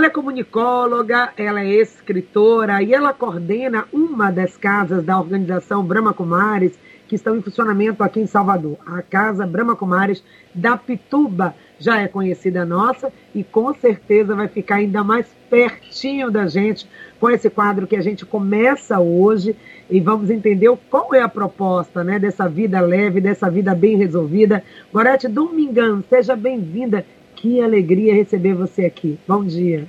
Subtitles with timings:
[0.00, 6.14] Ela é comunicóloga, ela é escritora e ela coordena uma das casas da organização Brahma
[6.14, 6.72] Kumaris,
[7.06, 8.78] que estão em funcionamento aqui em Salvador.
[8.86, 10.24] A Casa Brahma Kumaris
[10.54, 16.46] da Pituba já é conhecida nossa e com certeza vai ficar ainda mais pertinho da
[16.46, 16.88] gente
[17.20, 19.54] com esse quadro que a gente começa hoje
[19.90, 24.64] e vamos entender qual é a proposta né, dessa vida leve, dessa vida bem resolvida.
[24.90, 27.04] Gorete Domingão, seja bem-vinda.
[27.40, 29.18] Que alegria receber você aqui.
[29.26, 29.86] Bom dia.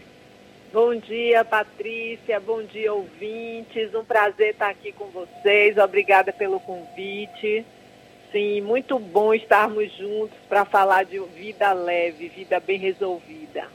[0.72, 2.40] Bom dia, Patrícia.
[2.40, 3.94] Bom dia, ouvintes.
[3.94, 5.78] Um prazer estar aqui com vocês.
[5.78, 7.66] Obrigada pelo convite.
[8.32, 13.66] Sim, muito bom estarmos juntos para falar de vida leve, vida bem resolvida.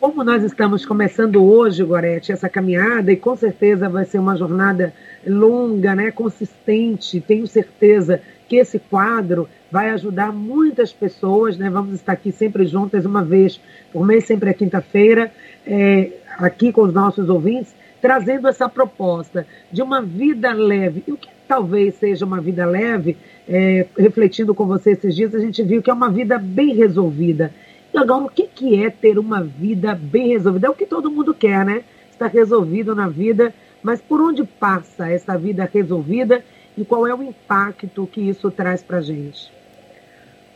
[0.00, 4.92] Como nós estamos começando hoje, Gorete, essa caminhada, e com certeza vai ser uma jornada
[5.24, 11.68] longa, né, consistente, tenho certeza que esse quadro vai ajudar muitas pessoas, né?
[11.68, 13.60] Vamos estar aqui sempre juntas, uma vez
[13.92, 15.32] por mês, sempre à quinta-feira,
[15.66, 21.02] é, aqui com os nossos ouvintes, trazendo essa proposta de uma vida leve.
[21.06, 23.16] E o que talvez seja uma vida leve,
[23.48, 27.52] é, refletindo com você esses dias, a gente viu que é uma vida bem resolvida.
[27.92, 30.66] E agora, o que, que é ter uma vida bem resolvida?
[30.66, 31.82] É o que todo mundo quer, né?
[32.10, 36.42] Estar resolvido na vida, mas por onde passa essa vida resolvida
[36.76, 39.50] e qual é o impacto que isso traz para a gente?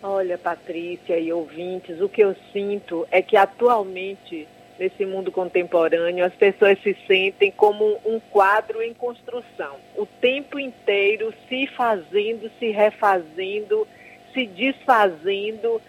[0.03, 6.35] Olha, Patrícia e ouvintes, o que eu sinto é que atualmente, nesse mundo contemporâneo, as
[6.35, 13.87] pessoas se sentem como um quadro em construção, o tempo inteiro se fazendo, se refazendo,
[14.33, 15.81] se desfazendo,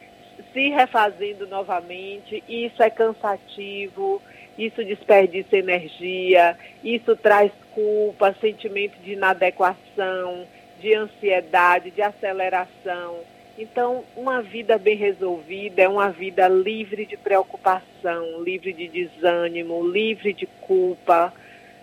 [0.51, 2.43] se refazendo novamente.
[2.49, 4.21] Isso é cansativo,
[4.57, 10.45] isso desperdiça energia, isso traz culpa, sentimento de inadequação,
[10.79, 13.19] de ansiedade, de aceleração.
[13.57, 20.33] Então, uma vida bem resolvida é uma vida livre de preocupação, livre de desânimo, livre
[20.33, 21.33] de culpa,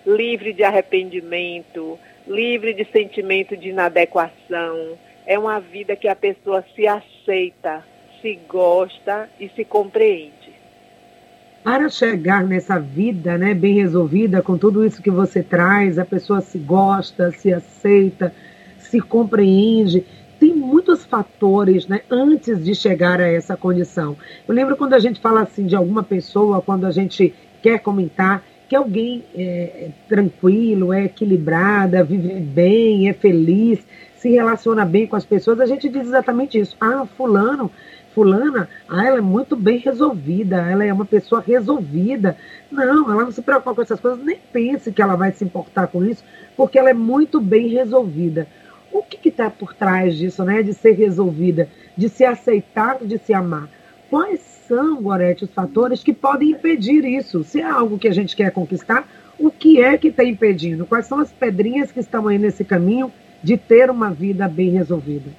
[0.07, 4.99] livre de arrependimento, livre de sentimento de inadequação.
[5.27, 7.85] É uma vida que a pessoa se aceita,
[8.21, 10.38] se gosta e se compreende.
[11.63, 16.41] Para chegar nessa vida né, bem resolvida, com tudo isso que você traz, a pessoa
[16.41, 18.33] se gosta, se aceita,
[18.79, 20.05] se compreende
[20.39, 24.17] tem muitos fatores né, antes de chegar a essa condição.
[24.47, 28.45] Eu lembro quando a gente fala assim de alguma pessoa, quando a gente quer comentar
[28.69, 33.85] que alguém é, é tranquilo, é equilibrada, vive bem, é feliz,
[34.17, 36.77] se relaciona bem com as pessoas, a gente diz exatamente isso.
[36.81, 37.71] Ah, fulano,
[38.19, 42.37] fulana, ah, ela é muito bem resolvida, ela é uma pessoa resolvida.
[42.69, 45.87] Não, ela não se preocupa com essas coisas, nem pense que ela vai se importar
[45.87, 46.25] com isso,
[46.57, 48.49] porque ela é muito bem resolvida.
[48.91, 50.65] O que está por trás disso, né?
[50.65, 53.69] De ser resolvida, de se aceitar, de se amar?
[54.11, 57.45] Quais são, Gorete, os fatores que podem impedir isso?
[57.45, 59.07] Se é algo que a gente quer conquistar,
[59.39, 60.87] o que é que está impedindo?
[60.87, 63.13] Quais são as pedrinhas que estão aí nesse caminho
[63.45, 65.31] de ter uma vida bem resolvida?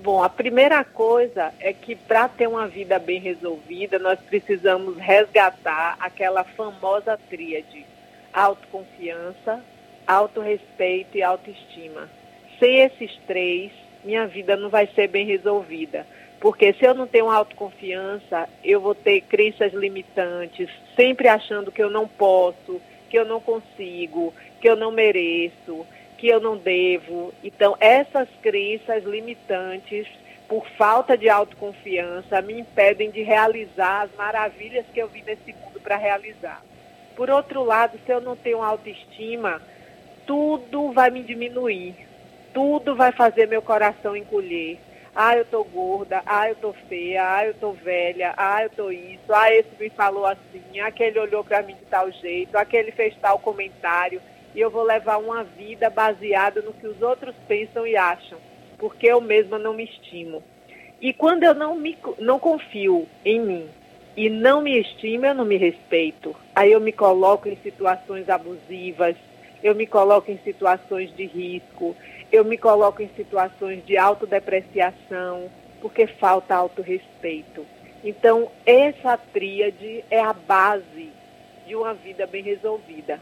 [0.00, 5.96] Bom, a primeira coisa é que para ter uma vida bem resolvida, nós precisamos resgatar
[5.98, 7.84] aquela famosa tríade:
[8.32, 9.60] autoconfiança,
[10.06, 12.08] autorrespeito e autoestima.
[12.60, 13.72] Sem esses três,
[14.04, 16.06] minha vida não vai ser bem resolvida.
[16.40, 21.90] Porque se eu não tenho autoconfiança, eu vou ter crenças limitantes, sempre achando que eu
[21.90, 25.84] não posso, que eu não consigo, que eu não mereço,
[26.18, 27.32] que eu não devo.
[27.42, 30.06] Então, essas crenças limitantes,
[30.48, 35.80] por falta de autoconfiança, me impedem de realizar as maravilhas que eu vim nesse mundo
[35.80, 36.62] para realizar.
[37.16, 39.62] Por outro lado, se eu não tenho autoestima,
[40.26, 41.94] tudo vai me diminuir.
[42.52, 44.78] Tudo vai fazer meu coração encolher.
[45.14, 48.90] Ah, eu tô gorda, ah, eu tô feia, ah, eu tô velha, ah, eu tô
[48.90, 53.16] isso, ah, esse me falou assim, aquele olhou para mim de tal jeito, aquele fez
[53.20, 54.22] tal comentário,
[54.58, 58.40] e eu vou levar uma vida baseada no que os outros pensam e acham,
[58.76, 60.42] porque eu mesma não me estimo.
[61.00, 63.68] E quando eu não me não confio em mim
[64.16, 66.34] e não me estimo, eu não me respeito.
[66.56, 69.14] Aí eu me coloco em situações abusivas,
[69.62, 71.94] eu me coloco em situações de risco,
[72.32, 75.48] eu me coloco em situações de autodepreciação,
[75.80, 77.64] porque falta autorrespeito.
[78.02, 81.12] Então, essa tríade é a base
[81.64, 83.20] de uma vida bem resolvida.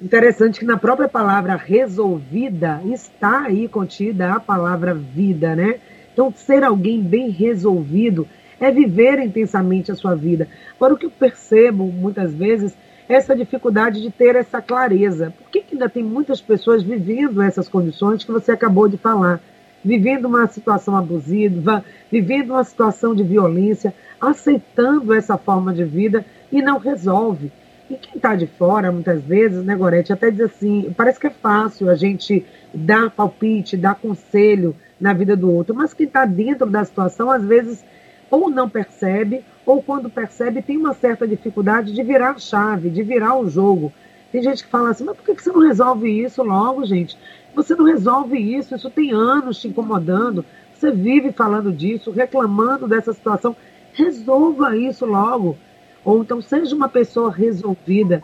[0.00, 5.76] Interessante que na própria palavra resolvida está aí contida a palavra vida, né?
[6.12, 8.26] Então, ser alguém bem resolvido
[8.60, 10.48] é viver intensamente a sua vida.
[10.76, 12.76] Agora, o que eu percebo muitas vezes
[13.08, 15.32] essa dificuldade de ter essa clareza.
[15.38, 19.40] Por que, que ainda tem muitas pessoas vivendo essas condições que você acabou de falar?
[19.84, 26.62] vivendo uma situação abusiva, vivendo uma situação de violência, aceitando essa forma de vida e
[26.62, 27.52] não resolve.
[27.94, 31.30] E quem está de fora, muitas vezes, né, Gorete, até diz assim, parece que é
[31.30, 36.68] fácil a gente dar palpite, dar conselho na vida do outro, mas quem está dentro
[36.68, 37.84] da situação, às vezes,
[38.28, 43.00] ou não percebe, ou quando percebe, tem uma certa dificuldade de virar a chave, de
[43.04, 43.92] virar o jogo.
[44.32, 47.16] Tem gente que fala assim, mas por que você não resolve isso logo, gente?
[47.54, 50.44] Você não resolve isso, isso tem anos te incomodando.
[50.74, 53.54] Você vive falando disso, reclamando dessa situação.
[53.92, 55.56] Resolva isso logo.
[56.04, 58.22] Ou então seja uma pessoa resolvida.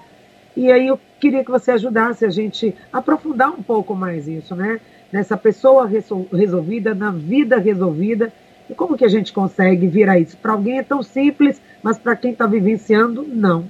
[0.56, 4.54] E aí eu queria que você ajudasse a gente a aprofundar um pouco mais isso,
[4.54, 4.80] né?
[5.12, 5.88] Nessa pessoa
[6.32, 8.32] resolvida, na vida resolvida.
[8.68, 10.36] E como que a gente consegue virar isso?
[10.36, 13.68] Para alguém é tão simples, mas para quem está vivenciando, não.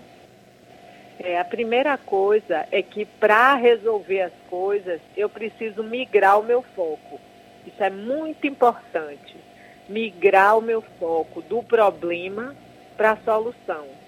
[1.18, 6.62] É, a primeira coisa é que para resolver as coisas, eu preciso migrar o meu
[6.74, 7.20] foco.
[7.66, 9.36] Isso é muito importante.
[9.88, 12.54] Migrar o meu foco do problema
[12.96, 14.00] para a solução.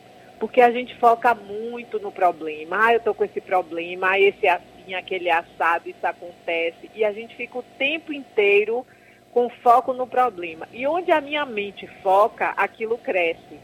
[0.43, 2.87] Porque a gente foca muito no problema.
[2.87, 6.91] Ah, eu estou com esse problema, ah, esse assim, aquele assado, isso acontece.
[6.97, 8.85] E a gente fica o tempo inteiro
[9.31, 10.67] com foco no problema.
[10.73, 13.61] E onde a minha mente foca, aquilo cresce.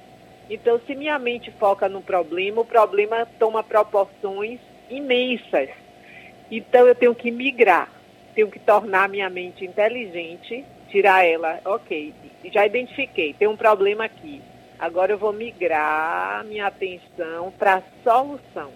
[0.49, 5.71] Então, se minha mente foca no problema, o problema toma proporções imensas.
[6.49, 7.91] Então, eu tenho que migrar,
[8.37, 12.15] tenho que tornar minha mente inteligente, tirar ela, ok,
[12.53, 14.41] já identifiquei, tem um problema aqui.
[14.79, 18.71] Agora eu vou migrar minha atenção para a solução.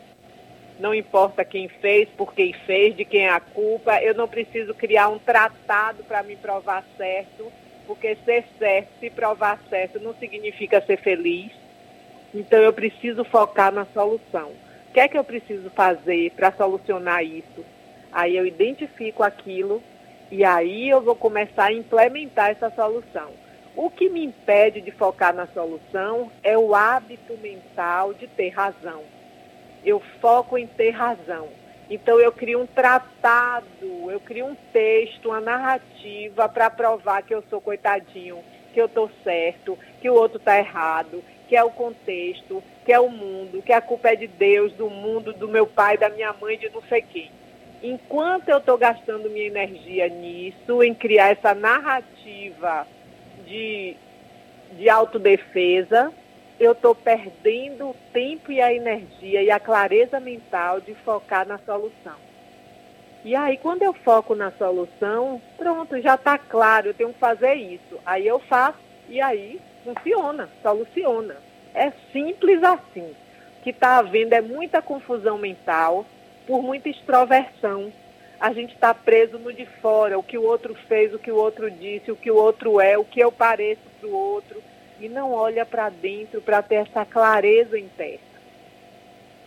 [0.78, 4.74] Não importa quem fez, por quem fez, de quem é a culpa, eu não preciso
[4.74, 7.52] criar um tratado para me provar certo,
[7.86, 11.52] porque ser certo, se provar certo, não significa ser feliz
[12.34, 14.52] então eu preciso focar na solução.
[14.88, 17.64] O que é que eu preciso fazer para solucionar isso?
[18.10, 19.82] Aí eu identifico aquilo
[20.30, 23.30] e aí eu vou começar a implementar essa solução.
[23.74, 29.02] O que me impede de focar na solução é o hábito mental de ter razão.
[29.82, 31.48] Eu foco em ter razão.
[31.88, 37.42] Então eu crio um tratado, eu crio um texto, uma narrativa para provar que eu
[37.48, 38.38] sou coitadinho,
[38.74, 43.00] que eu estou certo, que o outro está errado, que é o contexto, que é
[43.00, 46.32] o mundo, que a culpa é de Deus, do mundo, do meu pai, da minha
[46.34, 47.30] mãe, de não sei quem.
[47.82, 52.86] Enquanto eu estou gastando minha energia nisso, em criar essa narrativa
[53.52, 53.96] de,
[54.78, 56.10] de autodefesa,
[56.58, 61.58] eu estou perdendo o tempo e a energia e a clareza mental de focar na
[61.58, 62.16] solução.
[63.24, 67.54] E aí, quando eu foco na solução, pronto, já está claro, eu tenho que fazer
[67.54, 68.00] isso.
[68.04, 68.78] Aí eu faço
[69.08, 71.36] e aí funciona, soluciona.
[71.74, 73.14] É simples assim.
[73.58, 76.04] O que está havendo é muita confusão mental,
[76.46, 77.92] por muita extroversão.
[78.42, 81.36] A gente está preso no de fora, o que o outro fez, o que o
[81.36, 84.56] outro disse, o que o outro é, o que eu pareço para o outro,
[85.00, 88.18] e não olha para dentro para ter essa clareza interna.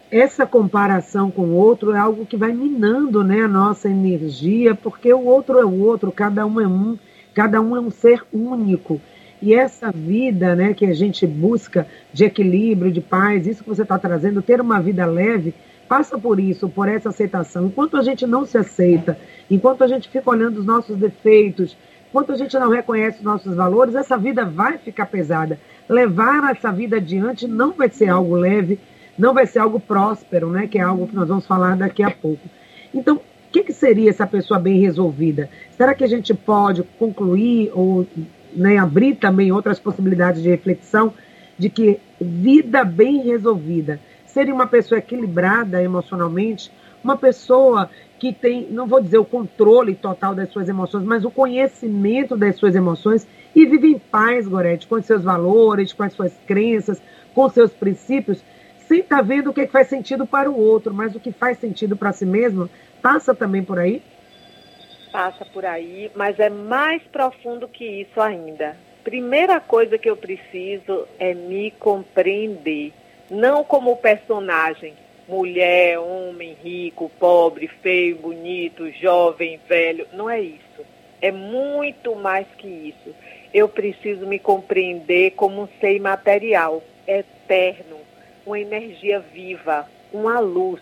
[0.10, 5.14] Essa comparação com o outro é algo que vai minando né, a nossa energia, porque
[5.14, 6.98] o outro é o outro, cada um é um,
[7.34, 9.02] cada um é um ser único.
[9.42, 13.82] E essa vida né, que a gente busca de equilíbrio, de paz, isso que você
[13.82, 15.54] está trazendo, ter uma vida leve,
[15.88, 17.68] passa por isso, por essa aceitação.
[17.68, 19.18] Enquanto a gente não se aceita,
[19.50, 21.78] enquanto a gente fica olhando os nossos defeitos,
[22.10, 25.60] enquanto a gente não reconhece os nossos valores, essa vida vai ficar pesada.
[25.88, 28.80] Levar essa vida adiante não vai ser algo leve,
[29.18, 30.68] não vai ser algo próspero, né?
[30.68, 32.48] Que é algo que nós vamos falar daqui a pouco.
[32.94, 35.50] Então, o que, que seria essa pessoa bem resolvida?
[35.78, 38.06] Será que a gente pode concluir ou
[38.54, 41.14] né, abrir também outras possibilidades de reflexão
[41.58, 44.00] de que vida bem resolvida
[44.36, 46.70] seria uma pessoa equilibrada emocionalmente,
[47.02, 47.90] uma pessoa
[48.20, 52.58] que tem, não vou dizer o controle total das suas emoções, mas o conhecimento das
[52.58, 53.26] suas emoções
[53.56, 57.02] e vive em paz, Gorete, com os seus valores, com as suas crenças,
[57.34, 58.44] com seus princípios,
[58.90, 61.58] sem estar tá vendo o que faz sentido para o outro, mas o que faz
[61.58, 62.70] sentido para si mesmo,
[63.02, 64.04] passa também por aí?
[65.16, 68.76] passa por aí, mas é mais profundo que isso ainda.
[69.02, 72.92] Primeira coisa que eu preciso é me compreender,
[73.30, 74.94] não como personagem,
[75.28, 80.86] mulher, homem, rico, pobre, feio, bonito, jovem, velho, não é isso.
[81.22, 83.16] É muito mais que isso.
[83.54, 87.98] Eu preciso me compreender como um ser material, eterno,
[88.46, 90.82] uma energia viva, uma luz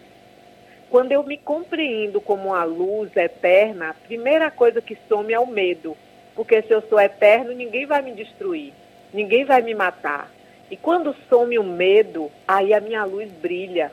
[0.94, 5.48] quando eu me compreendo como uma luz eterna, a primeira coisa que some é o
[5.48, 5.98] medo.
[6.36, 8.72] Porque se eu sou eterno, ninguém vai me destruir,
[9.12, 10.30] ninguém vai me matar.
[10.74, 13.92] E quando some o medo, aí a minha luz brilha.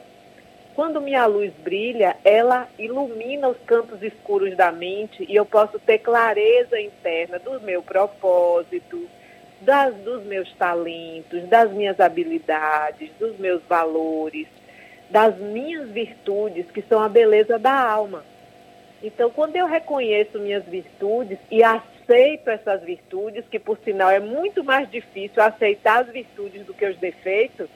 [0.75, 5.99] quando minha luz brilha, ela ilumina os cantos escuros da mente e eu posso ter
[5.99, 9.07] clareza interna do meu propósito,
[9.61, 14.47] das, dos meus talentos, das minhas habilidades, dos meus valores,
[15.11, 18.25] das minhas virtudes, que são a beleza da alma.
[19.03, 21.63] Então, quando eu reconheço minhas virtudes e
[22.11, 26.85] aceito essas virtudes, que por sinal é muito mais difícil aceitar as virtudes do que
[26.85, 27.69] os defeitos,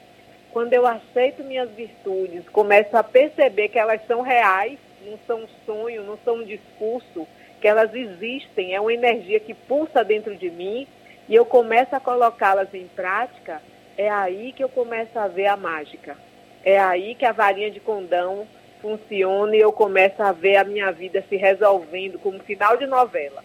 [0.51, 5.47] quando eu aceito minhas virtudes, começo a perceber que elas são reais, não são um
[5.65, 7.25] sonho, não são um discurso,
[7.61, 10.85] que elas existem, é uma energia que pulsa dentro de mim
[11.29, 13.61] e eu começo a colocá-las em prática,
[13.97, 16.17] é aí que eu começo a ver a mágica.
[16.63, 18.45] É aí que a varinha de condão
[18.81, 23.44] funciona e eu começo a ver a minha vida se resolvendo como final de novela.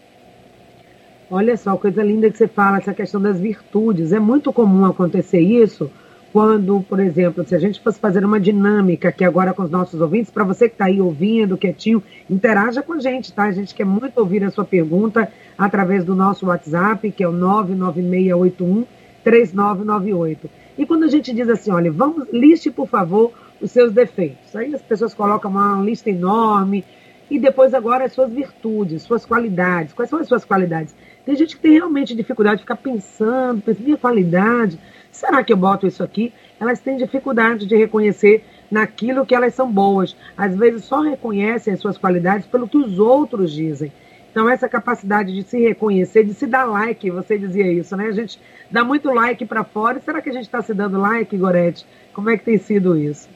[1.32, 4.12] Olha só, coisa linda que você fala, essa questão das virtudes.
[4.12, 5.88] É muito comum acontecer isso
[6.32, 10.00] quando, por exemplo, se a gente fosse fazer uma dinâmica aqui agora com os nossos
[10.00, 13.44] ouvintes, para você que está aí ouvindo, quietinho, interaja com a gente, tá?
[13.44, 17.32] A gente quer muito ouvir a sua pergunta através do nosso WhatsApp, que é o
[17.32, 18.84] 99681
[19.22, 20.50] 3998.
[20.76, 24.56] E quando a gente diz assim, olha, vamos, liste, por favor, os seus defeitos.
[24.56, 26.84] Aí as pessoas colocam uma lista enorme
[27.30, 29.94] e depois agora as suas virtudes, suas qualidades.
[29.94, 30.94] Quais são as suas qualidades?
[31.24, 34.78] Tem gente que tem realmente dificuldade de ficar pensando, pensando, minha qualidade,
[35.12, 36.32] será que eu boto isso aqui?
[36.58, 40.16] Elas têm dificuldade de reconhecer naquilo que elas são boas.
[40.36, 43.92] Às vezes só reconhecem as suas qualidades pelo que os outros dizem.
[44.30, 48.06] Então, essa capacidade de se reconhecer, de se dar like, você dizia isso, né?
[48.06, 50.00] A gente dá muito like para fora.
[50.00, 51.84] Será que a gente está se dando like, Gorete?
[52.12, 53.28] Como é que tem sido isso?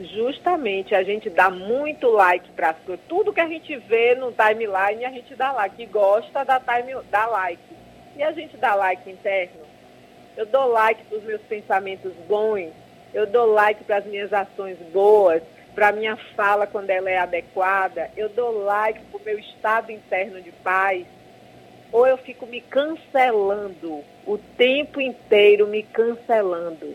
[0.00, 3.04] Justamente, a gente dá muito like para as coisas.
[3.08, 5.86] Tudo que a gente vê no timeline, a gente dá like.
[5.86, 7.62] Gosta, da time, dá like.
[8.16, 9.64] E a gente dá like interno.
[10.36, 12.72] Eu dou like para os meus pensamentos bons.
[13.12, 15.42] Eu dou like para as minhas ações boas
[15.74, 19.90] para a minha fala quando ela é adequada, eu dou like para o meu estado
[19.90, 21.04] interno de paz,
[21.90, 26.94] ou eu fico me cancelando o tempo inteiro, me cancelando.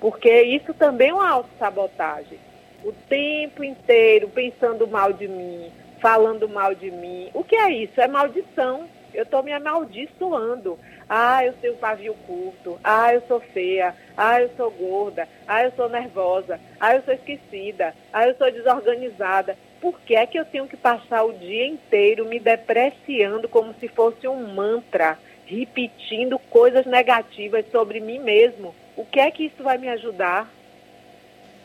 [0.00, 2.38] Porque isso também é uma autossabotagem.
[2.84, 7.30] O tempo inteiro pensando mal de mim, falando mal de mim.
[7.34, 8.00] O que é isso?
[8.00, 8.88] É maldição.
[9.12, 10.78] Eu estou me amaldiçoando.
[11.08, 12.78] Ah, eu tenho pavio curto.
[12.84, 13.94] Ah, eu sou feia.
[14.16, 15.26] Ah, eu sou gorda.
[15.46, 16.60] Ah, eu sou nervosa.
[16.78, 17.94] Ah, eu sou esquecida.
[18.12, 19.56] Ah, eu sou desorganizada.
[19.80, 23.88] Por que é que eu tenho que passar o dia inteiro me depreciando como se
[23.88, 28.74] fosse um mantra, repetindo coisas negativas sobre mim mesmo?
[28.98, 30.50] O que é que isso vai me ajudar?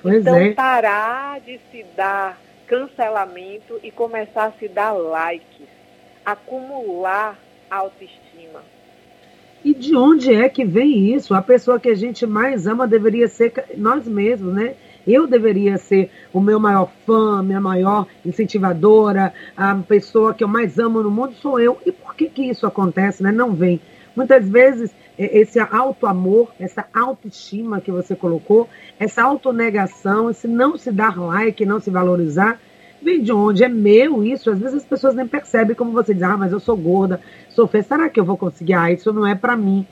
[0.04, 0.54] Pois então, é.
[0.54, 5.68] parar de se dar cancelamento e começar a se dar likes,
[6.24, 7.40] acumular
[7.72, 8.62] autoestima.
[9.66, 11.34] E de onde é que vem isso?
[11.34, 14.76] A pessoa que a gente mais ama deveria ser nós mesmos, né?
[15.08, 20.78] Eu deveria ser o meu maior fã, minha maior incentivadora, a pessoa que eu mais
[20.78, 21.80] amo no mundo sou eu.
[21.84, 23.32] E por que que isso acontece, né?
[23.32, 23.82] Não vem.
[24.16, 28.68] Muitas vezes esse auto-amor, essa autoestima que você colocou,
[29.00, 32.60] essa autonegação, esse não se dar like, não se valorizar,
[33.02, 33.64] vem de onde?
[33.64, 34.50] É meu isso?
[34.50, 37.68] Às vezes as pessoas nem percebem como você diz, ah, mas eu sou gorda, sou
[37.68, 38.74] feia, será que eu vou conseguir?
[38.74, 39.86] Ah, isso não é para mim.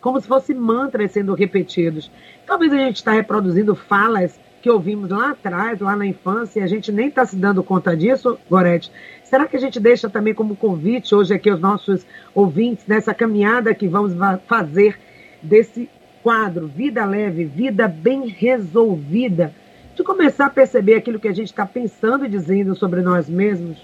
[0.00, 2.10] Como se fossem mantras sendo repetidos.
[2.46, 6.66] Talvez a gente está reproduzindo falas que ouvimos lá atrás, lá na infância, e a
[6.66, 8.90] gente nem está se dando conta disso, Gorete.
[9.22, 13.74] Será que a gente deixa também como convite hoje aqui os nossos ouvintes nessa caminhada
[13.74, 14.14] que vamos
[14.46, 14.98] fazer
[15.42, 15.86] desse
[16.22, 19.52] quadro Vida Leve, Vida Bem Resolvida?
[19.94, 23.78] de começar a perceber aquilo que a gente está pensando e dizendo sobre nós mesmos?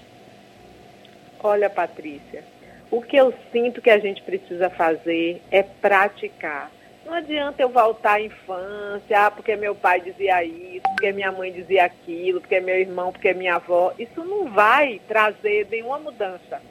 [1.43, 2.43] Olha, Patrícia,
[2.89, 6.71] o que eu sinto que a gente precisa fazer é praticar.
[7.11, 11.51] Não adianta eu voltar à infância, ah, porque meu pai dizia isso, porque minha mãe
[11.51, 13.91] dizia aquilo, porque meu irmão, porque minha avó.
[13.99, 16.61] Isso não vai trazer nenhuma mudança.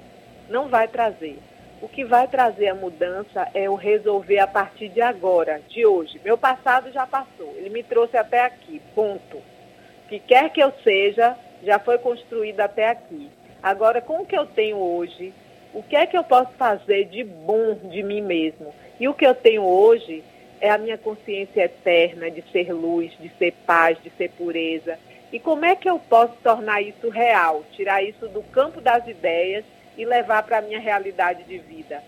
[0.48, 1.38] Não vai trazer.
[1.82, 6.18] O que vai trazer a mudança é o resolver a partir de agora, de hoje.
[6.24, 9.36] Meu passado já passou, ele me trouxe até aqui, ponto.
[9.36, 13.28] O que quer que eu seja, já foi construído até aqui.
[13.62, 15.34] Agora, com o que eu tenho hoje,
[15.74, 18.74] o que é que eu posso fazer de bom de mim mesmo?
[18.98, 20.24] E o que eu tenho hoje
[20.60, 24.98] é a minha consciência eterna de ser luz, de ser paz, de ser pureza.
[25.32, 27.64] E como é que eu posso tornar isso real?
[27.72, 29.64] Tirar isso do campo das ideias
[29.96, 32.02] e levar para a minha realidade de vida.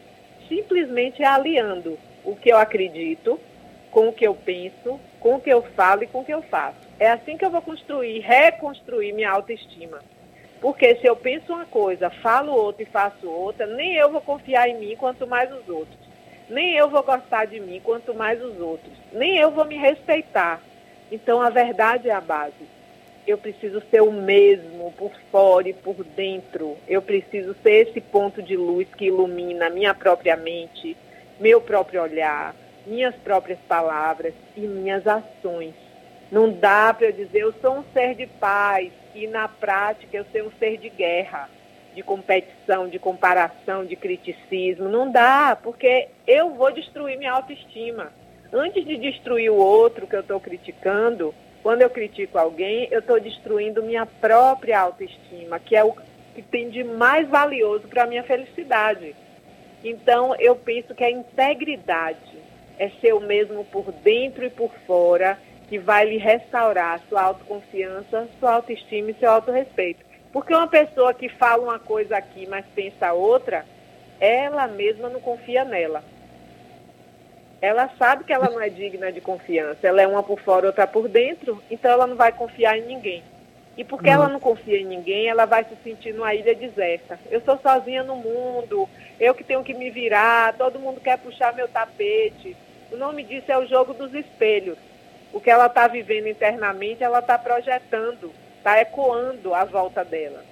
[0.49, 3.41] Simplesmente aliando o que eu acredito
[3.91, 6.43] com o que eu penso, com o que eu falo e com o que eu
[6.43, 6.79] faço.
[6.99, 10.01] É assim que eu vou construir, reconstruir minha autoestima.
[10.61, 14.69] Porque se eu penso uma coisa, falo outra e faço outra, nem eu vou confiar
[14.69, 16.02] em mim, quanto mais os outros.
[16.49, 18.93] Nem eu vou gostar de mim, quanto mais os outros.
[19.13, 20.61] Nem eu vou me respeitar.
[21.11, 22.67] Então a verdade é a base.
[23.27, 26.77] eu preciso ser o mesmo por fora e por dentro.
[26.89, 30.97] Eu preciso ser esse ponto de luz que ilumina minha própria mente,
[31.39, 32.55] meu próprio olhar,
[32.87, 35.75] minhas próprias palavras e minhas ações.
[36.31, 40.25] Não dá para eu dizer eu sou um ser de paz e na prática eu
[40.33, 41.49] ser um ser de guerra,
[41.95, 44.89] de competição, de comparação, de criticismo.
[44.89, 48.13] Não dá, porque eu vou destruir minha autoestima.
[48.53, 53.21] Antes de destruir o outro que eu estou criticando, quando eu critico alguém, eu estou
[53.21, 55.95] destruindo minha própria autoestima, que é o
[56.35, 59.15] que tem de mais valioso para a minha felicidade.
[59.85, 62.39] Então, eu penso que a integridade
[62.79, 68.29] é ser o mesmo por dentro e por fora, que vai lhe restaurar sua autoconfiança,
[68.39, 70.05] sua autoestima e seu autorrespeito.
[70.33, 73.67] Porque uma pessoa que fala uma coisa aqui, mas pensa outra,
[74.19, 76.03] ela mesma não confia nela
[77.63, 79.87] ela sabe que ela não é digna de confiança.
[79.87, 83.23] Ela é uma por fora, outra por dentro, então ela não vai confiar em ninguém.
[83.79, 87.19] E porque ela não confia em ninguém, ela vai se sentir numa ilha deserta.
[87.31, 91.55] Eu sou sozinha no mundo, eu que tenho que me virar, todo mundo quer puxar
[91.55, 92.57] meu tapete.
[92.91, 94.77] O nome disso é o jogo dos espelhos.
[95.33, 100.45] O que ela está vivendo internamente, ela está projetando, está ecoando à volta dela.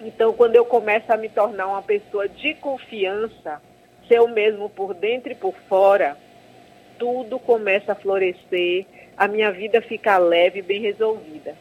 [0.00, 3.60] Então, quando eu começo a me tornar uma pessoa de confiança,
[4.06, 6.16] ser o mesmo por dentro e por fora,
[6.96, 11.54] tudo começa a florescer, a minha vida fica leve e bem resolvida.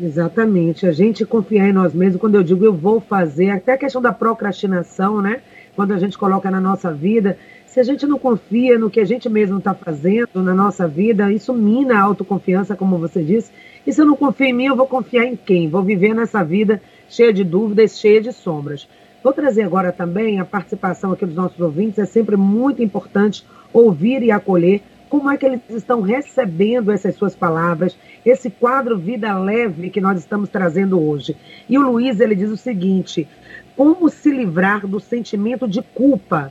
[0.00, 0.86] Exatamente.
[0.86, 4.00] A gente confiar em nós mesmos, quando eu digo eu vou fazer, até a questão
[4.00, 5.42] da procrastinação, né?
[5.74, 7.36] Quando a gente coloca na nossa vida,
[7.76, 11.30] se a gente não confia no que a gente mesmo está fazendo na nossa vida,
[11.30, 13.52] isso mina a autoconfiança, como você disse.
[13.86, 15.68] E se eu não confio em mim, eu vou confiar em quem?
[15.68, 18.88] Vou viver nessa vida cheia de dúvidas, cheia de sombras.
[19.22, 21.98] Vou trazer agora também a participação aqui dos nossos ouvintes.
[21.98, 24.80] É sempre muito importante ouvir e acolher
[25.10, 30.18] como é que eles estão recebendo essas suas palavras, esse quadro Vida Leve que nós
[30.18, 31.36] estamos trazendo hoje.
[31.68, 33.28] E o Luiz, ele diz o seguinte,
[33.76, 36.50] como se livrar do sentimento de culpa?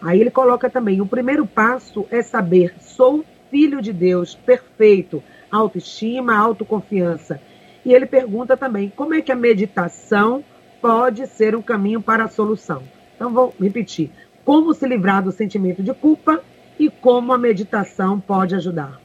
[0.00, 6.36] Aí ele coloca também, o primeiro passo é saber, sou filho de Deus, perfeito, autoestima,
[6.36, 7.40] autoconfiança.
[7.84, 10.44] E ele pergunta também, como é que a meditação
[10.80, 12.82] pode ser um caminho para a solução?
[13.14, 14.10] Então vou repetir,
[14.44, 16.42] como se livrar do sentimento de culpa
[16.78, 19.00] e como a meditação pode ajudar.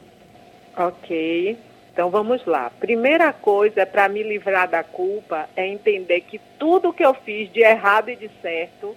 [0.77, 1.57] Ok,
[1.93, 2.69] então vamos lá.
[2.79, 7.61] Primeira coisa para me livrar da culpa é entender que tudo que eu fiz de
[7.61, 8.95] errado e de certo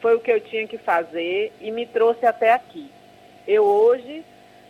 [0.00, 2.90] foi o que eu tinha que fazer e me trouxe até aqui.
[3.46, 4.24] Eu hoje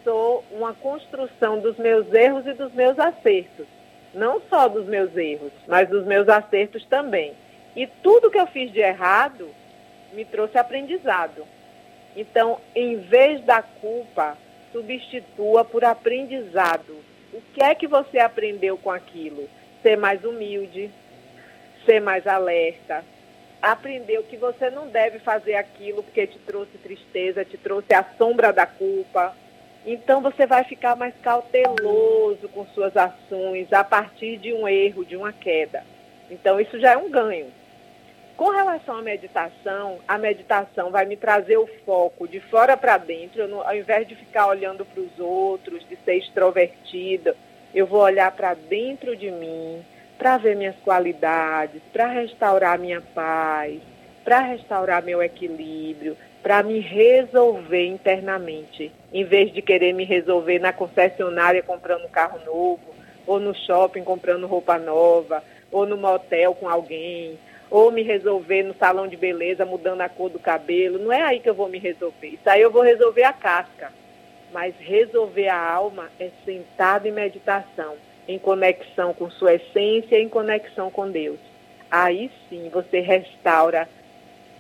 [0.05, 3.67] sou uma construção dos meus erros e dos meus acertos.
[4.15, 7.35] Não só dos meus erros, mas dos meus acertos também.
[7.77, 9.49] E tudo que eu fiz de errado
[10.13, 11.47] me trouxe aprendizado.
[12.17, 14.37] Então, em vez da culpa,
[14.73, 16.97] substitua por aprendizado.
[17.33, 19.49] O que é que você aprendeu com aquilo?
[19.83, 20.91] Ser mais humilde,
[21.85, 23.05] ser mais alerta.
[23.61, 28.53] Aprendeu que você não deve fazer aquilo porque te trouxe tristeza, te trouxe a sombra
[28.53, 29.35] da culpa.
[29.85, 35.17] Então você vai ficar mais cauteloso com suas ações a partir de um erro, de
[35.17, 35.83] uma queda.
[36.31, 37.53] Então isso já é um ganho.
[38.37, 43.49] Com relação à meditação, a meditação vai me trazer o foco de fora para dentro,
[43.49, 47.35] não, ao invés de ficar olhando para os outros, de ser extrovertida,
[47.75, 49.85] eu vou olhar para dentro de mim,
[50.19, 53.81] para ver minhas qualidades, para restaurar minha paz,
[54.25, 60.73] para restaurar meu equilíbrio, para me resolver internamente, em vez de querer me resolver na
[60.73, 62.81] concessionária comprando um carro novo,
[63.27, 67.39] ou no shopping comprando roupa nova, ou no motel com alguém,
[67.71, 70.99] ou me resolver no salão de beleza mudando a cor do cabelo.
[70.99, 72.29] Não é aí que eu vou me resolver.
[72.29, 73.93] Isso aí eu vou resolver a casca.
[74.51, 77.97] Mas resolver a alma é sentado em meditação,
[78.29, 81.41] em conexão com sua essência, em conexão com Deus.
[81.91, 83.89] Aí sim você restaura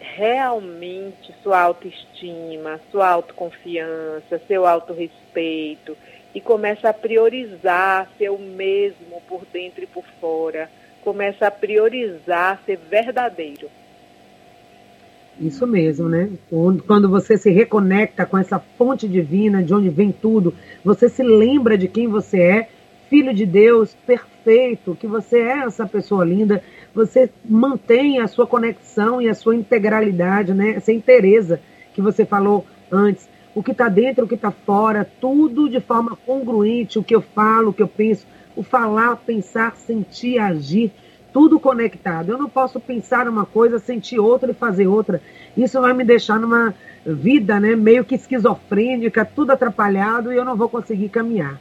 [0.00, 5.96] realmente sua autoestima, sua autoconfiança, seu autorrespeito
[6.34, 10.70] e começa a priorizar seu mesmo por dentro e por fora
[11.02, 13.68] começa a priorizar ser verdadeiro.
[15.40, 16.30] Isso mesmo, né?
[16.86, 20.52] Quando você se reconecta com essa fonte divina, de onde vem tudo,
[20.84, 22.68] você se lembra de quem você é,
[23.08, 26.62] filho de Deus, perfeito, que você é essa pessoa linda,
[26.94, 30.70] você mantém a sua conexão e a sua integralidade, né?
[30.70, 31.60] Essa inteireza
[31.94, 33.28] que você falou antes.
[33.54, 37.20] O que está dentro, o que está fora, tudo de forma congruente, o que eu
[37.20, 40.92] falo, o que eu penso, o falar, pensar, sentir, agir,
[41.32, 42.30] tudo conectado.
[42.30, 45.20] Eu não posso pensar uma coisa, sentir outra e fazer outra.
[45.56, 50.56] Isso vai me deixar numa vida, né, meio que esquizofrênica, tudo atrapalhado e eu não
[50.56, 51.58] vou conseguir caminhar.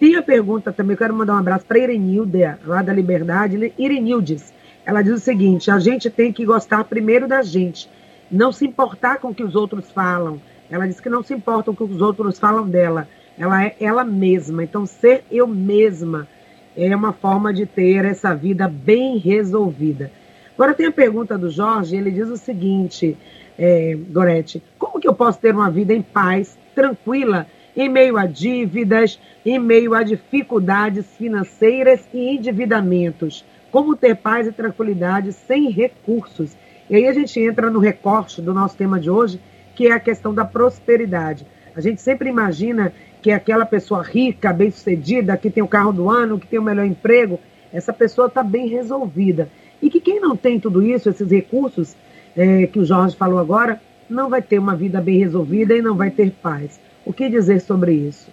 [0.00, 3.74] Tem a pergunta também, eu quero mandar um abraço para Irenilda, lá da Liberdade.
[3.76, 4.50] Irenildes,
[4.86, 7.86] ela diz o seguinte: a gente tem que gostar primeiro da gente,
[8.30, 10.40] não se importar com o que os outros falam.
[10.70, 13.06] Ela diz que não se importa com o que os outros falam dela.
[13.36, 14.64] Ela é ela mesma.
[14.64, 16.26] Então, ser eu mesma
[16.74, 20.10] é uma forma de ter essa vida bem resolvida.
[20.54, 23.18] Agora tem a pergunta do Jorge, ele diz o seguinte,
[23.58, 28.26] é, Gorete, como que eu posso ter uma vida em paz, tranquila, em meio a
[28.26, 33.44] dívidas, em meio a dificuldades financeiras e endividamentos?
[33.70, 36.56] Como ter paz e tranquilidade sem recursos?
[36.88, 39.40] E aí a gente entra no recorte do nosso tema de hoje,
[39.74, 41.46] que é a questão da prosperidade.
[41.74, 46.38] A gente sempre imagina que aquela pessoa rica, bem-sucedida, que tem o carro do ano,
[46.38, 47.38] que tem o melhor emprego,
[47.72, 49.48] essa pessoa está bem resolvida.
[49.80, 51.96] E que quem não tem tudo isso, esses recursos
[52.36, 55.94] é, que o Jorge falou agora, não vai ter uma vida bem resolvida e não
[55.94, 56.80] vai ter paz.
[57.04, 58.30] O que dizer sobre isso?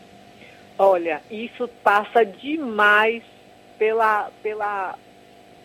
[0.78, 3.24] Olha, isso passa demais
[3.80, 4.96] pela, pela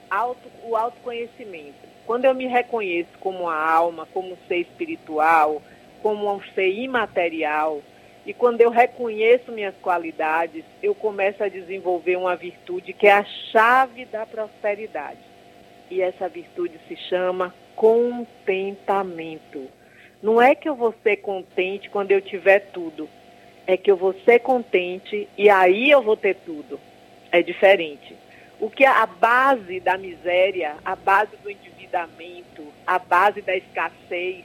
[0.09, 1.75] auto, o autoconhecimento.
[2.07, 5.63] Quando eu me reconheço como uma alma, como um ser espiritual,
[6.03, 7.83] como um ser imaterial,
[8.25, 13.25] e quando eu reconheço minhas qualidades, eu começo a desenvolver uma virtude que é a
[13.25, 15.19] chave da prosperidade.
[15.91, 19.69] E essa virtude se chama contentamento.
[20.23, 23.09] Não é que eu vou ser contente quando eu tiver tudo.
[23.67, 26.79] É que eu vou ser contente e aí eu vou ter tudo.
[27.31, 28.17] É diferente.
[28.61, 34.45] O que é a base da miséria, a base do endividamento, a base da escassez,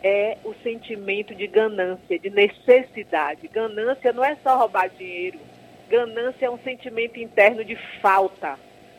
[0.00, 3.48] é o sentimento de ganância, de necessidade.
[3.48, 5.40] Ganância não é só roubar dinheiro.
[5.88, 8.56] Ganância é um sentimento interno de falta.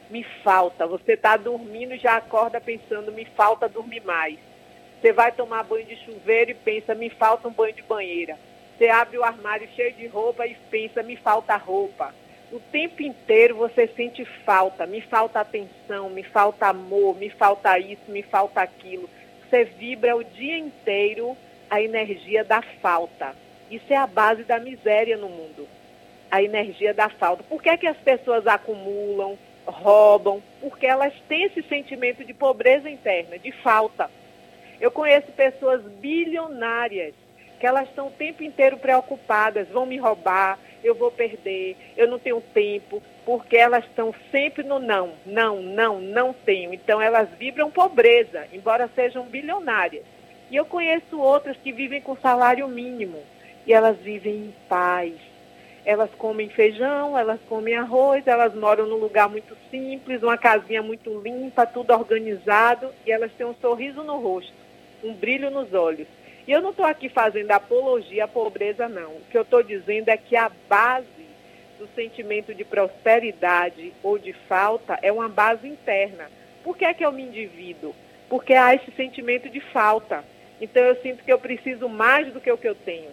[0.10, 0.86] Me falta.
[0.88, 4.49] Você está dormindo e já acorda pensando, me falta dormir mais.
[5.00, 8.38] Você vai tomar banho de chuveiro e pensa, me falta um banho de banheira.
[8.78, 12.14] Você abre o armário cheio de roupa e pensa, me falta roupa.
[12.52, 18.10] O tempo inteiro você sente falta, me falta atenção, me falta amor, me falta isso,
[18.10, 19.08] me falta aquilo
[19.50, 21.36] você vibra o dia inteiro
[21.70, 23.36] a energia da falta.
[23.70, 25.68] Isso é a base da miséria no mundo.
[26.30, 27.44] A energia da falta.
[27.44, 30.42] Por que, é que as pessoas acumulam, roubam?
[30.62, 34.10] Porque elas têm esse sentimento de pobreza interna, de falta.
[34.80, 37.13] Eu conheço pessoas bilionárias
[37.60, 42.18] que elas estão o tempo inteiro preocupadas, vão me roubar, eu vou perder, eu não
[42.18, 46.74] tenho tempo, porque elas estão sempre no não, não, não, não tenho.
[46.74, 50.06] Então elas vibram pobreza, embora sejam bilionárias.
[50.50, 53.22] E eu conheço outras que vivem com salário mínimo
[53.68, 55.13] e elas vivem em paz.
[55.86, 61.20] Elas comem feijão, elas comem arroz, elas moram num lugar muito simples, uma casinha muito
[61.20, 64.54] limpa, tudo organizado e elas têm um sorriso no rosto,
[65.04, 66.08] um brilho nos olhos.
[66.48, 69.12] E eu não estou aqui fazendo apologia à pobreza, não.
[69.12, 71.08] O que eu estou dizendo é que a base
[71.78, 76.30] do sentimento de prosperidade ou de falta é uma base interna.
[76.64, 77.96] Por que é que eu me endivido?
[78.28, 80.24] Porque há esse sentimento de falta.
[80.60, 83.12] Então eu sinto que eu preciso mais do que o que eu tenho.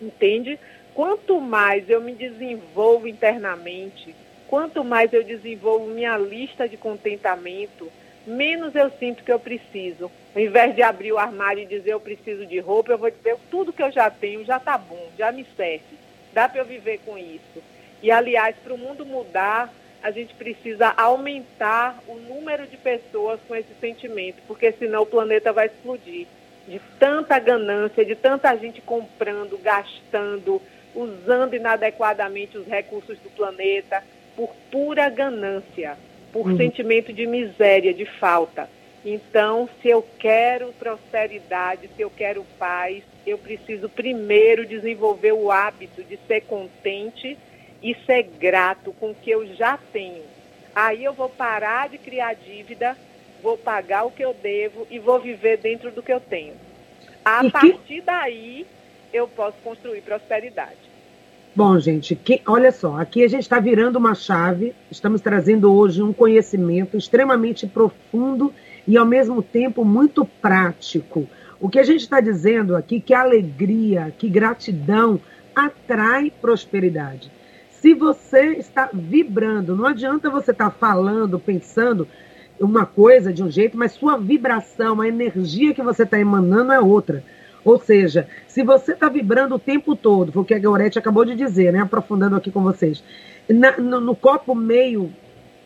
[0.00, 0.58] Entende?
[0.94, 4.14] Quanto mais eu me desenvolvo internamente,
[4.48, 7.90] quanto mais eu desenvolvo minha lista de contentamento,
[8.26, 10.10] menos eu sinto que eu preciso.
[10.34, 13.36] Ao invés de abrir o armário e dizer eu preciso de roupa, eu vou dizer
[13.50, 15.96] tudo que eu já tenho já está bom, já me serve.
[16.32, 17.62] Dá para eu viver com isso.
[18.02, 23.54] E, aliás, para o mundo mudar, a gente precisa aumentar o número de pessoas com
[23.54, 26.26] esse sentimento, porque senão o planeta vai explodir.
[26.68, 30.60] De tanta ganância, de tanta gente comprando, gastando,
[30.94, 34.02] usando inadequadamente os recursos do planeta,
[34.36, 35.96] por pura ganância
[36.36, 36.56] por uhum.
[36.58, 38.68] sentimento de miséria, de falta.
[39.02, 46.02] Então, se eu quero prosperidade, se eu quero paz, eu preciso primeiro desenvolver o hábito
[46.02, 47.38] de ser contente
[47.82, 50.24] e ser grato com o que eu já tenho.
[50.74, 52.98] Aí eu vou parar de criar dívida,
[53.42, 56.52] vou pagar o que eu devo e vou viver dentro do que eu tenho.
[57.24, 58.66] A partir daí,
[59.10, 60.85] eu posso construir prosperidade.
[61.56, 66.02] Bom, gente, que, olha só, aqui a gente está virando uma chave, estamos trazendo hoje
[66.02, 68.52] um conhecimento extremamente profundo
[68.86, 71.26] e, ao mesmo tempo, muito prático.
[71.58, 75.18] O que a gente está dizendo aqui que alegria, que gratidão
[75.54, 77.32] atrai prosperidade.
[77.70, 82.06] Se você está vibrando, não adianta você estar tá falando, pensando
[82.60, 86.80] uma coisa de um jeito, mas sua vibração, a energia que você está emanando é
[86.80, 87.24] outra.
[87.66, 91.24] Ou seja, se você está vibrando o tempo todo, foi o que a Gaurete acabou
[91.24, 91.80] de dizer, né?
[91.80, 93.02] Aprofundando aqui com vocês,
[93.48, 95.12] na, no, no, copo meio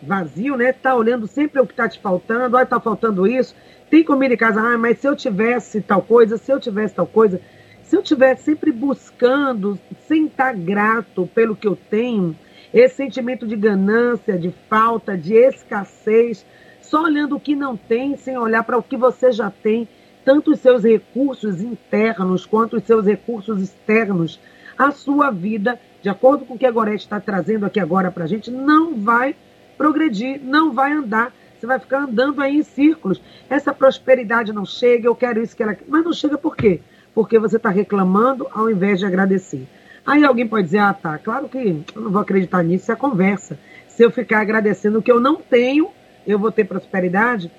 [0.00, 0.72] vazio, né?
[0.72, 3.54] Tá olhando sempre o que está te faltando, olha, tá faltando isso.
[3.90, 7.06] Tem comida em casa, ah, mas se eu tivesse tal coisa, se eu tivesse tal
[7.06, 7.38] coisa.
[7.82, 12.34] Se eu estiver sempre buscando, sem estar grato pelo que eu tenho,
[12.72, 16.46] esse sentimento de ganância, de falta, de escassez,
[16.80, 19.86] só olhando o que não tem, sem olhar para o que você já tem,
[20.24, 24.40] tanto os seus recursos internos quanto os seus recursos externos,
[24.76, 28.24] a sua vida, de acordo com o que a Gorete está trazendo aqui agora para
[28.24, 29.34] a gente, não vai
[29.76, 31.32] progredir, não vai andar.
[31.58, 33.20] Você vai ficar andando aí em círculos.
[33.48, 35.76] Essa prosperidade não chega, eu quero isso, que ela.
[35.86, 36.80] Mas não chega por quê?
[37.14, 39.68] Porque você está reclamando ao invés de agradecer.
[40.06, 42.96] Aí alguém pode dizer, ah, tá, claro que eu não vou acreditar nisso, isso é
[42.96, 43.58] conversa.
[43.88, 45.90] Se eu ficar agradecendo o que eu não tenho,
[46.26, 47.50] eu vou ter prosperidade.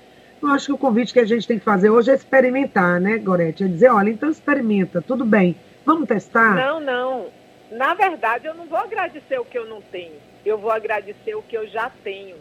[0.42, 3.16] Eu acho que o convite que a gente tem que fazer hoje é experimentar, né,
[3.18, 3.62] Gorete?
[3.62, 5.54] É dizer, olha, então experimenta, tudo bem,
[5.86, 6.56] vamos testar?
[6.56, 7.26] Não, não.
[7.70, 10.16] Na verdade, eu não vou agradecer o que eu não tenho.
[10.44, 12.36] Eu vou agradecer o que eu já tenho.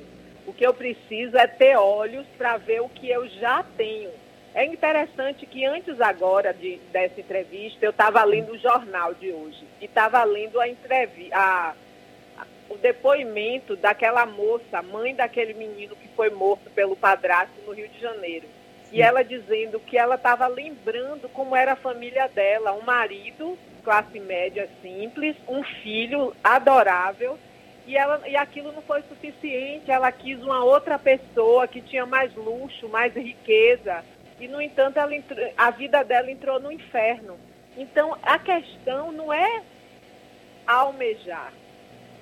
[0.47, 4.09] O que eu preciso é ter olhos para ver o que eu já tenho.
[4.53, 9.63] É interessante que antes agora de, dessa entrevista, eu estava lendo o jornal de hoje
[9.79, 11.75] e estava lendo a entrevista,
[12.71, 17.99] o depoimento daquela moça, mãe daquele menino que foi morto pelo padrasto no Rio de
[17.99, 18.47] Janeiro.
[18.86, 18.97] Sim.
[18.97, 24.19] E ela dizendo que ela estava lembrando como era a família dela, um marido, classe
[24.19, 27.38] média simples, um filho adorável,
[27.86, 32.34] e, ela, e aquilo não foi suficiente, ela quis uma outra pessoa que tinha mais
[32.36, 34.03] luxo, mais riqueza,
[34.39, 37.38] e, no entanto, ela entrou, a vida dela entrou no inferno.
[37.77, 39.62] Então, a questão não é
[40.65, 41.53] almejar.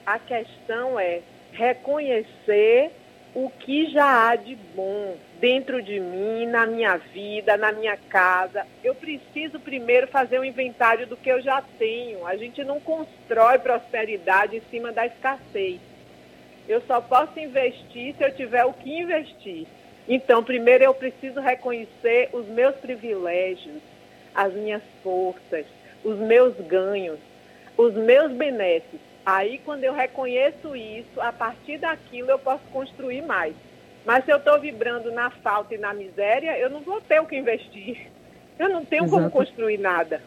[0.10, 2.90] A questão é reconhecer
[3.36, 8.66] o que já há de bom dentro de mim, na minha vida, na minha casa.
[8.84, 12.26] Eu preciso primeiro fazer um inventário do que eu já tenho.
[12.26, 15.80] A gente não constrói prosperidade em cima da escassez.
[16.68, 19.68] Eu só posso investir se eu tiver o que investir.
[20.08, 23.78] Então, primeiro eu preciso reconhecer os meus privilégios,
[24.34, 25.68] as minhas forças,
[26.04, 27.20] os meus ganhos,
[27.78, 29.09] os meus benesses.
[29.26, 33.54] Aí, quando eu reconheço isso, a partir daquilo eu posso construir mais.
[34.06, 37.26] Mas se eu estou vibrando na falta e na miséria, eu não vou ter o
[37.26, 38.08] que investir.
[38.60, 39.22] Eu não tenho Exato.
[39.22, 40.22] como construir nada.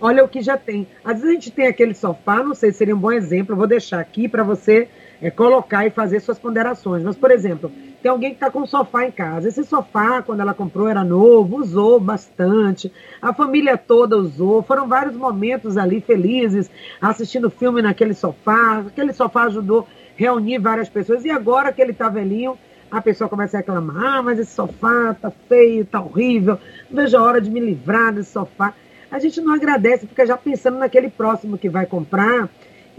[0.00, 0.86] Olha o que já tem.
[1.04, 3.56] Às vezes a gente tem aquele sofá, não sei se seria um bom exemplo, eu
[3.58, 4.88] vou deixar aqui para você
[5.20, 7.02] é, colocar e fazer suas ponderações.
[7.02, 7.70] Mas, por exemplo,
[8.02, 9.48] tem alguém que está com um sofá em casa.
[9.48, 12.92] Esse sofá, quando ela comprou, era novo, usou bastante.
[13.20, 14.62] A família toda usou.
[14.62, 18.84] Foram vários momentos ali felizes, assistindo filme naquele sofá.
[18.86, 21.24] Aquele sofá ajudou reunir várias pessoas.
[21.24, 22.56] E agora que ele está velhinho,
[22.90, 26.58] a pessoa começa a reclamar: ah, mas esse sofá tá feio, tá horrível.
[26.88, 28.74] Não vejo a hora de me livrar desse sofá.
[29.10, 32.48] A gente não agradece, fica já pensando naquele próximo que vai comprar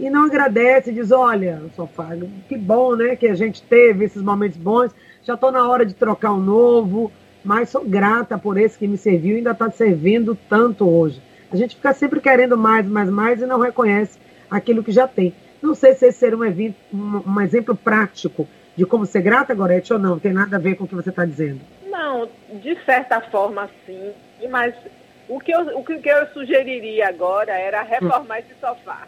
[0.00, 2.08] e não agradece, diz, olha, sofá,
[2.48, 5.92] que bom, né, que a gente teve esses momentos bons, já estou na hora de
[5.92, 7.12] trocar um novo,
[7.44, 11.20] mas sou grata por esse que me serviu e ainda está servindo tanto hoje.
[11.52, 14.18] A gente fica sempre querendo mais, mais, mais e não reconhece
[14.50, 15.34] aquilo que já tem.
[15.60, 19.54] Não sei se esse seria um, evento, um, um exemplo prático de como ser grata,
[19.54, 21.60] Gorete, ou não, tem nada a ver com o que você está dizendo.
[21.90, 24.12] Não, de certa forma sim,
[24.48, 24.74] mas
[25.28, 28.38] o que eu, o que eu sugeriria agora era reformar hum.
[28.38, 29.06] esse sofá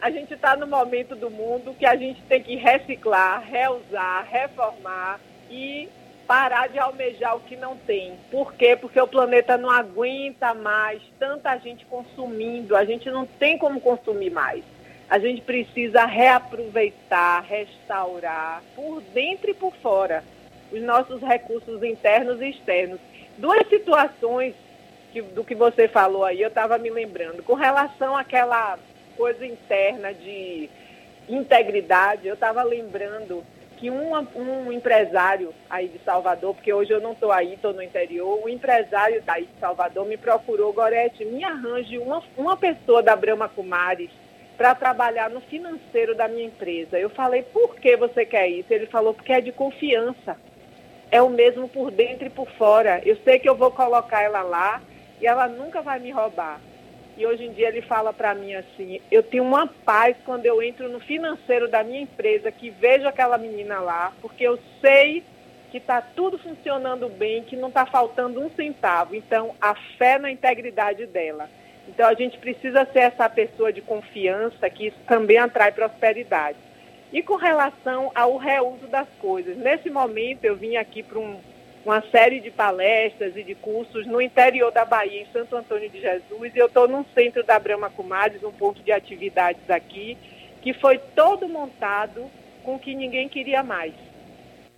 [0.00, 5.20] a gente está no momento do mundo que a gente tem que reciclar, reusar, reformar
[5.50, 5.88] e
[6.26, 8.14] parar de almejar o que não tem.
[8.30, 8.76] Por quê?
[8.76, 14.30] Porque o planeta não aguenta mais tanta gente consumindo, a gente não tem como consumir
[14.30, 14.64] mais.
[15.08, 20.24] A gente precisa reaproveitar, restaurar, por dentro e por fora,
[20.72, 22.98] os nossos recursos internos e externos.
[23.38, 24.54] Duas situações
[25.12, 27.42] que, do que você falou aí, eu estava me lembrando.
[27.44, 28.76] Com relação àquela
[29.16, 30.68] coisa interna de
[31.28, 33.44] integridade, eu estava lembrando
[33.76, 37.82] que um, um empresário aí de Salvador, porque hoje eu não estou aí, estou no
[37.82, 43.14] interior, um empresário daí de Salvador me procurou, Gorete, me arranje uma, uma pessoa da
[43.14, 44.10] Brahma Kumaris
[44.56, 46.98] para trabalhar no financeiro da minha empresa.
[46.98, 48.72] Eu falei, por que você quer isso?
[48.72, 50.36] Ele falou, porque é de confiança.
[51.10, 53.02] É o mesmo por dentro e por fora.
[53.04, 54.82] Eu sei que eu vou colocar ela lá
[55.20, 56.58] e ela nunca vai me roubar.
[57.16, 60.62] E hoje em dia ele fala para mim assim: eu tenho uma paz quando eu
[60.62, 65.24] entro no financeiro da minha empresa, que vejo aquela menina lá, porque eu sei
[65.70, 69.14] que está tudo funcionando bem, que não está faltando um centavo.
[69.14, 71.48] Então, a fé na integridade dela.
[71.88, 76.58] Então, a gente precisa ser essa pessoa de confiança, que isso também atrai prosperidade.
[77.12, 81.40] E com relação ao reuso das coisas, nesse momento eu vim aqui para um
[81.86, 86.00] uma série de palestras e de cursos no interior da Bahia, em Santo Antônio de
[86.00, 90.18] Jesus, e eu estou num centro da Brahma Kumaris, um ponto de atividades aqui,
[90.62, 92.28] que foi todo montado
[92.64, 93.94] com o que ninguém queria mais.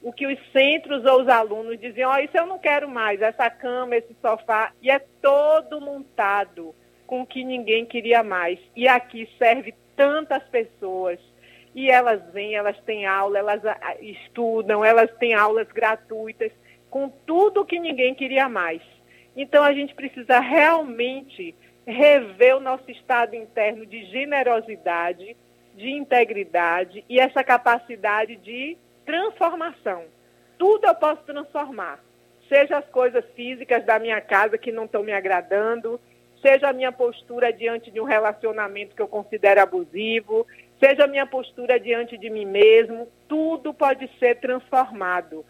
[0.03, 3.51] o que os centros ou os alunos diziam, oh, isso eu não quero mais, essa
[3.51, 6.75] cama, esse sofá, e é todo montado
[7.07, 8.59] com o que ninguém queria mais.
[8.77, 11.19] E aqui serve tantas pessoas.
[11.75, 13.63] E elas vêm, elas têm aula, elas
[14.01, 16.53] estudam, elas têm aulas gratuitas,
[16.91, 18.83] com tudo que ninguém queria mais.
[19.37, 21.55] Então a gente precisa realmente
[21.87, 25.37] rever o nosso estado interno de generosidade,
[25.75, 30.05] de integridade e essa capacidade de transformação.
[30.59, 32.01] Tudo eu posso transformar.
[32.49, 36.01] Seja as coisas físicas da minha casa que não estão me agradando,
[36.43, 40.47] seja a minha postura diante de um relacionamento que eu considero abusivo,
[40.81, 45.45] seja a minha postura diante de mim mesmo, tudo pode ser transformado.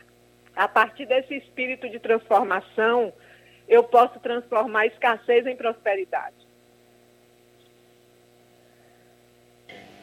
[0.59, 3.13] A partir desse espírito de transformação,
[3.69, 6.35] eu posso transformar escassez em prosperidade.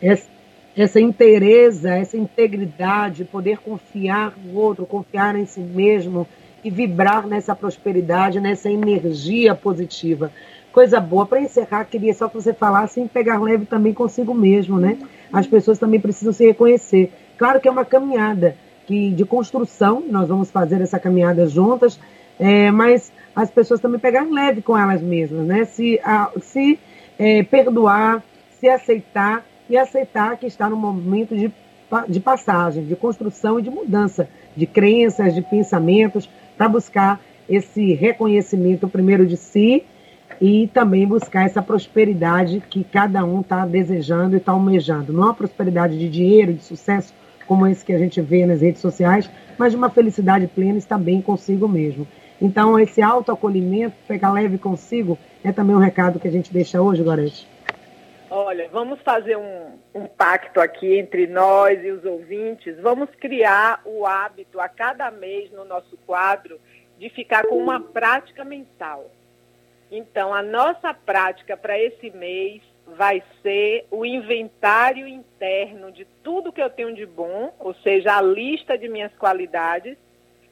[0.01, 0.29] Essa,
[0.77, 6.25] essa inteireza, essa integridade, poder confiar no outro, confiar em si mesmo
[6.63, 10.31] e vibrar nessa prosperidade, nessa energia positiva.
[10.71, 11.25] Coisa boa.
[11.25, 14.97] Para encerrar, queria só que você falasse em pegar leve também consigo mesmo, né?
[15.33, 17.11] As pessoas também precisam se reconhecer.
[17.37, 21.99] Claro que é uma caminhada que, de construção, nós vamos fazer essa caminhada juntas,
[22.39, 25.65] é, mas as pessoas também pegarem leve com elas mesmas, né?
[25.65, 26.79] Se, a, se
[27.17, 28.23] é, perdoar,
[28.59, 31.51] se aceitar e aceitar que está no momento de,
[32.07, 37.19] de passagem, de construção e de mudança de crenças, de pensamentos, para buscar
[37.49, 39.83] esse reconhecimento primeiro de si
[40.41, 45.13] e também buscar essa prosperidade que cada um está desejando e está almejando.
[45.13, 47.13] Não a prosperidade de dinheiro, de sucesso,
[47.47, 50.97] como esse que a gente vê nas redes sociais, mas de uma felicidade plena, estar
[50.97, 52.07] bem consigo mesmo.
[52.41, 57.01] Então, esse autoacolhimento, pegar leve consigo, é também um recado que a gente deixa hoje,
[57.01, 57.47] Gorete.
[58.29, 62.77] Olha, vamos fazer um, um, pacto aqui entre nós e os ouvintes.
[62.81, 66.59] Vamos criar o hábito a cada mês no nosso quadro
[66.97, 69.09] de ficar com uma prática mental.
[69.91, 76.61] Então, a nossa prática para esse mês vai ser o inventário interno de tudo que
[76.61, 79.97] eu tenho de bom, ou seja, a lista de minhas qualidades,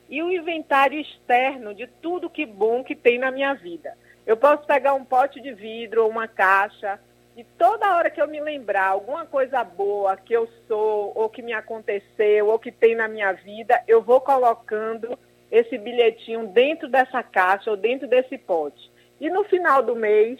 [0.10, 3.98] e o inventário externo de tudo que bom que tem na minha vida.
[4.26, 7.00] Eu posso pegar um pote de vidro ou uma caixa
[7.36, 11.41] e toda hora que eu me lembrar alguma coisa boa que eu sou, ou que
[11.41, 15.17] me aconteceu, ou que tem na minha vida, eu vou colocando
[15.52, 18.91] esse bilhetinho dentro dessa caixa ou dentro desse pote.
[19.19, 20.39] E no final do mês,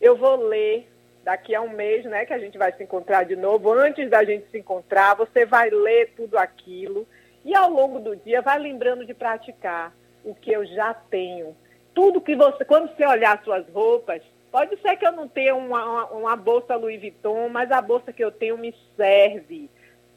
[0.00, 0.86] eu vou ler,
[1.26, 4.22] daqui a um mês, né, que a gente vai se encontrar de novo, antes da
[4.22, 7.04] gente se encontrar, você vai ler tudo aquilo
[7.44, 9.92] e ao longo do dia vai lembrando de praticar
[10.24, 11.56] o que eu já tenho.
[11.92, 15.84] Tudo que você, quando você olhar suas roupas, pode ser que eu não tenha uma,
[15.84, 19.68] uma, uma bolsa Louis Vuitton, mas a bolsa que eu tenho me serve,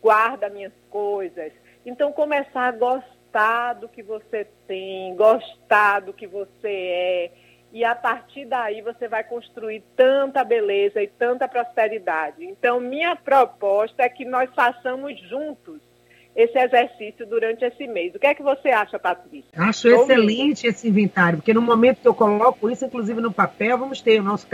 [0.04, 1.52] guarda minhas coisas.
[1.84, 7.32] Então começar a gostar do que você tem, gostar do que você é,
[7.72, 12.44] e a partir daí você vai construir tanta beleza e tanta prosperidade.
[12.44, 15.80] Então, minha proposta é que nós façamos juntos
[16.36, 18.16] esse exercício durante esse mês.
[18.16, 19.50] O que é que você acha, Patrícia?
[19.56, 24.02] Acho excelente esse inventário, porque no momento que eu coloco isso, inclusive no papel, vamos
[24.02, 24.48] ter o nosso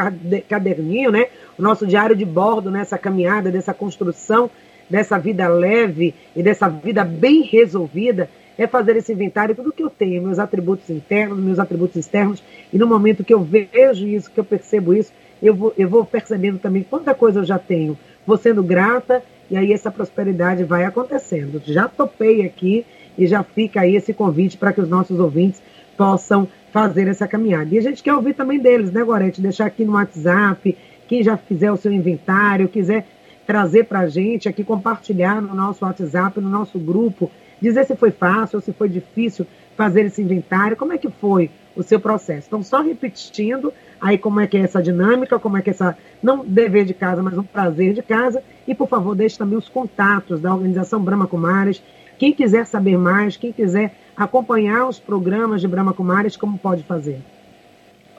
[0.50, 1.28] caderninho, né?
[1.58, 4.50] O nosso diário de bordo nessa caminhada, dessa construção,
[4.90, 9.90] dessa vida leve e dessa vida bem resolvida é fazer esse inventário tudo que eu
[9.90, 14.40] tenho, meus atributos internos, meus atributos externos, e no momento que eu vejo isso, que
[14.40, 18.38] eu percebo isso, eu vou, eu vou percebendo também quanta coisa eu já tenho, vou
[18.38, 21.62] sendo grata, e aí essa prosperidade vai acontecendo.
[21.66, 22.86] Já topei aqui
[23.18, 25.62] e já fica aí esse convite para que os nossos ouvintes
[25.96, 27.74] possam fazer essa caminhada.
[27.74, 29.42] E a gente quer ouvir também deles, né, Gorete?
[29.42, 30.76] Deixar aqui no WhatsApp,
[31.08, 33.06] quem já fizer o seu inventário, quiser
[33.46, 38.12] trazer para a gente aqui, compartilhar no nosso WhatsApp, no nosso grupo, dizer se foi
[38.12, 42.48] fácil ou se foi difícil fazer esse inventário, como é que foi o seu processo.
[42.48, 45.98] Então, só repetindo aí como é que é essa dinâmica, como é que é essa,
[46.24, 49.70] não dever de casa, mas um prazer de casa, e por favor, deixe também os
[49.70, 51.82] contatos da organização Brahma Kumaris,
[52.18, 57.20] quem quiser saber mais, quem quiser acompanhar os programas de Brahma Kumaris, como pode fazer?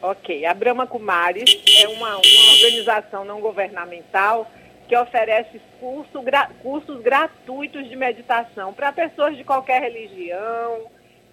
[0.03, 4.51] Ok, a Brahma Kumaris é uma, uma organização não governamental
[4.87, 10.87] que oferece curso, gra, cursos gratuitos de meditação para pessoas de qualquer religião,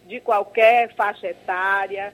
[0.06, 2.14] de qualquer faixa etária.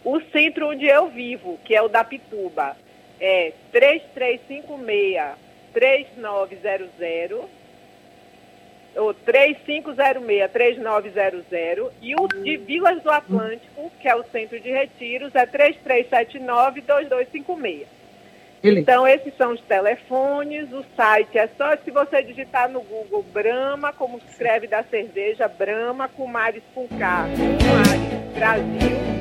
[0.04, 2.76] O centro onde eu vivo, que é o da Pituba,
[3.20, 5.42] é 3356
[5.74, 7.50] 3900
[8.96, 15.48] ou 3506-3900 e o de Vilas do Atlântico, que é o centro de retiros, é
[15.48, 17.88] 3379-2256.
[18.64, 23.92] Então, esses são os telefones, o site é só se você digitar no Google Brahma,
[23.92, 27.28] como se escreve da cerveja, Brahma com Mares com K,
[28.34, 29.14] Brasil,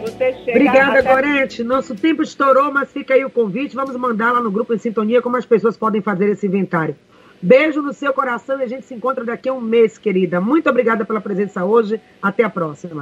[0.00, 1.12] você chega Obrigada, até...
[1.14, 1.64] Gorete.
[1.64, 3.74] Nosso tempo estourou, mas fica aí o convite.
[3.74, 6.94] Vamos mandar lá no grupo em sintonia como as pessoas podem fazer esse inventário.
[7.40, 10.40] Beijo no seu coração e a gente se encontra daqui a um mês, querida.
[10.40, 12.00] Muito obrigada pela presença hoje.
[12.22, 12.92] Até a próxima.